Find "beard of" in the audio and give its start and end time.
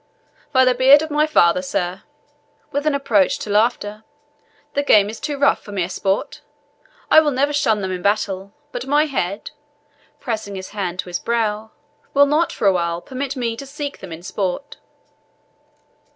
0.73-1.11